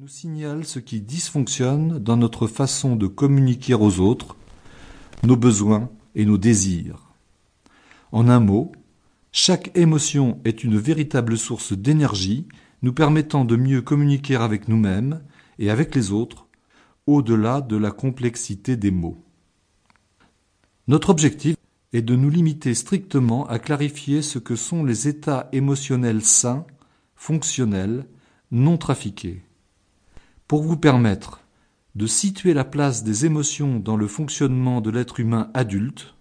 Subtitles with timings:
[0.00, 4.34] nous signale ce qui dysfonctionne dans notre façon de communiquer aux autres,
[5.24, 7.12] nos besoins et nos désirs.
[8.10, 8.72] En un mot,
[9.30, 12.48] chaque émotion est une véritable source d'énergie
[12.80, 15.20] nous permettant de mieux communiquer avec nous-mêmes
[15.58, 16.46] et avec les autres,
[17.06, 19.22] au-delà de la complexité des mots.
[20.88, 21.56] Notre objectif
[21.92, 26.64] est de nous limiter strictement à clarifier ce que sont les états émotionnels sains,
[27.16, 28.06] fonctionnels,
[28.50, 29.42] non trafiqués
[30.50, 31.42] pour vous permettre
[31.94, 36.16] de situer la place des émotions dans le fonctionnement de l'être humain adulte,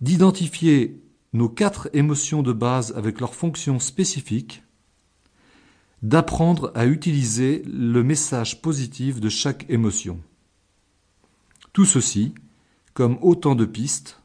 [0.00, 1.02] d'identifier
[1.32, 4.62] nos quatre émotions de base avec leurs fonctions spécifiques,
[6.02, 10.20] d'apprendre à utiliser le message positif de chaque émotion.
[11.72, 12.36] Tout ceci
[12.94, 14.22] comme autant de pistes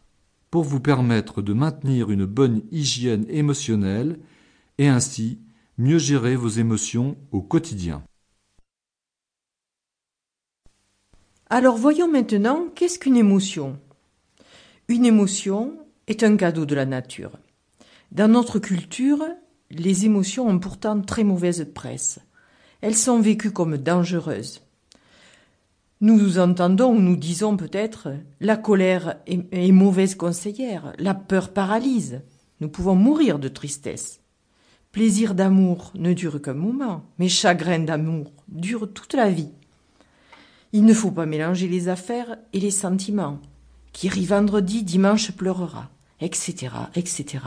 [0.52, 4.20] pour vous permettre de maintenir une bonne hygiène émotionnelle
[4.78, 5.40] et ainsi
[5.80, 8.04] mieux gérer vos émotions au quotidien.
[11.50, 13.78] Alors voyons maintenant qu'est-ce qu'une émotion.
[14.88, 17.38] Une émotion est un cadeau de la nature.
[18.12, 19.24] Dans notre culture,
[19.70, 22.18] les émotions ont pourtant très mauvaise presse.
[22.82, 24.64] Elles sont vécues comme dangereuses.
[26.02, 28.10] Nous nous entendons ou nous disons peut-être
[28.42, 32.22] la colère est, est, mauvaise conseillère, la peur paralyse.
[32.60, 34.20] Nous pouvons mourir de tristesse.
[34.92, 39.52] Plaisir d'amour ne dure qu'un moment, mais chagrin d'amour dure toute la vie.
[40.76, 43.40] Il ne faut pas mélanger les affaires et les sentiments.
[43.94, 47.46] Qui rit vendredi, dimanche pleurera, etc., etc.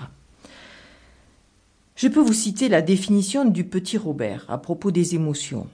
[1.94, 5.66] Je peux vous citer la définition du petit Robert à propos des émotions.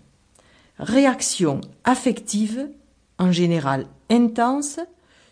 [0.81, 2.69] Réaction affective,
[3.19, 4.81] en général intense,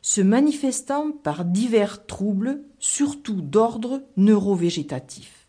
[0.00, 5.48] se manifestant par divers troubles, surtout d'ordre neurovégétatif.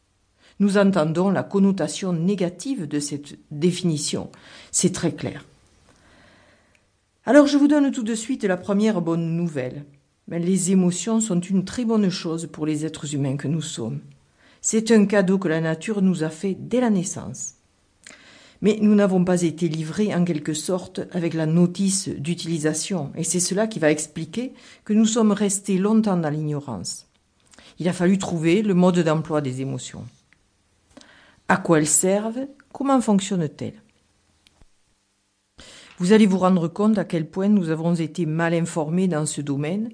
[0.60, 4.32] Nous entendons la connotation négative de cette définition.
[4.72, 5.46] C'est très clair.
[7.26, 9.86] Alors je vous donne tout de suite la première bonne nouvelle.
[10.28, 14.02] les émotions sont une très bonne chose pour les êtres humains que nous sommes.
[14.60, 17.54] C'est un cadeau que la nature nous a fait dès la naissance.
[18.62, 23.39] Mais nous n'avons pas été livrés en quelque sorte avec la notice d'utilisation, et c'est
[23.39, 27.08] cela qui va expliquer que nous sommes restés longtemps dans l'ignorance.
[27.80, 30.04] Il a fallu trouver le mode d'emploi des émotions.
[31.48, 32.48] À quoi elles servent?
[32.73, 33.83] Comment fonctionnent-elles?
[36.03, 39.39] Vous allez vous rendre compte à quel point nous avons été mal informés dans ce
[39.39, 39.89] domaine,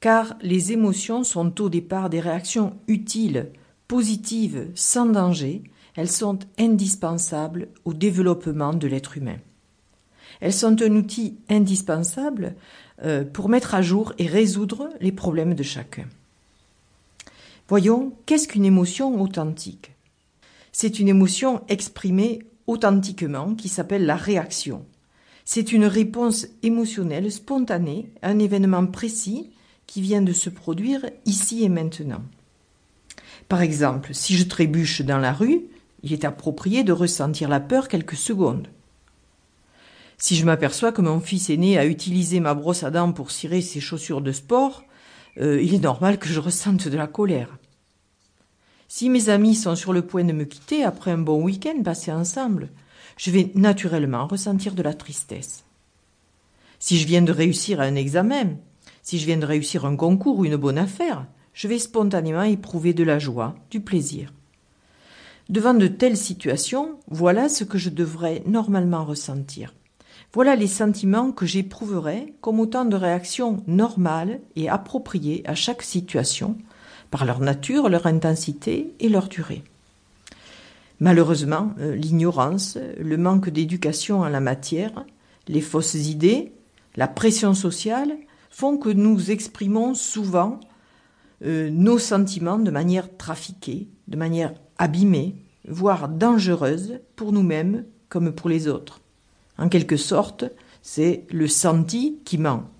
[0.00, 3.46] car les émotions sont au départ des réactions utiles,
[3.86, 5.62] positives, sans danger,
[5.94, 9.36] elles sont indispensables au développement de l'être humain.
[10.40, 12.56] Elles sont un outil indispensable
[13.04, 16.06] euh, pour mettre à jour et résoudre les problèmes de chacun.
[17.68, 19.92] Voyons, qu'est-ce qu'une émotion authentique?
[20.72, 24.84] C'est une émotion exprimée authentiquement qui s'appelle la réaction.
[25.54, 29.50] C'est une réponse émotionnelle spontanée à un événement précis
[29.86, 32.22] qui vient de se produire ici et maintenant.
[33.50, 35.60] Par exemple, si je trébuche dans la rue,
[36.02, 38.68] il est approprié de ressentir la peur quelques secondes.
[40.16, 43.60] Si je m'aperçois que mon fils aîné a utilisé ma brosse à dents pour cirer
[43.60, 44.84] ses chaussures de sport,
[45.38, 47.58] euh, il est normal que je ressente de la colère.
[48.88, 52.10] Si mes amis sont sur le point de me quitter après un bon week-end passé
[52.10, 52.70] ensemble,
[53.16, 55.64] je vais naturellement ressentir de la tristesse.
[56.78, 58.56] Si je viens de réussir un examen,
[59.02, 62.94] si je viens de réussir un concours ou une bonne affaire, je vais spontanément éprouver
[62.94, 64.32] de la joie, du plaisir.
[65.48, 69.74] Devant de telles situations, voilà ce que je devrais normalement ressentir.
[70.32, 76.56] Voilà les sentiments que j'éprouverai comme autant de réactions normales et appropriées à chaque situation,
[77.10, 79.62] par leur nature, leur intensité et leur durée.
[81.02, 85.04] Malheureusement, euh, l'ignorance, le manque d'éducation en la matière,
[85.48, 86.52] les fausses idées,
[86.94, 88.16] la pression sociale
[88.50, 90.60] font que nous exprimons souvent
[91.44, 95.34] euh, nos sentiments de manière trafiquée, de manière abîmée,
[95.66, 99.00] voire dangereuse pour nous-mêmes comme pour les autres.
[99.58, 100.44] En quelque sorte,
[100.82, 102.70] c'est le senti qui ment.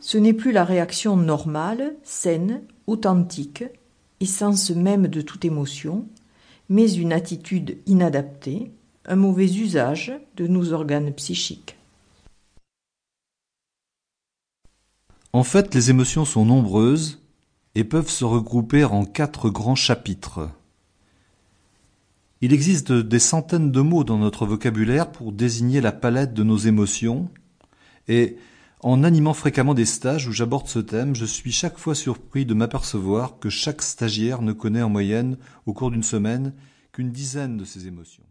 [0.00, 3.64] Ce n'est plus la réaction normale, saine, authentique,
[4.20, 6.06] essence même de toute émotion,
[6.68, 8.72] mais une attitude inadaptée,
[9.04, 11.76] un mauvais usage de nos organes psychiques.
[15.32, 17.20] En fait, les émotions sont nombreuses
[17.74, 20.48] et peuvent se regrouper en quatre grands chapitres.
[22.40, 26.56] Il existe des centaines de mots dans notre vocabulaire pour désigner la palette de nos
[26.56, 27.28] émotions,
[28.08, 28.36] et
[28.86, 32.54] en animant fréquemment des stages où j'aborde ce thème, je suis chaque fois surpris de
[32.54, 36.54] m'apercevoir que chaque stagiaire ne connaît en moyenne, au cours d'une semaine,
[36.92, 38.22] qu'une dizaine de ces émotions.